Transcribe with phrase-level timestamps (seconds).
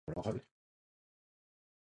[0.07, 0.45] どういうこと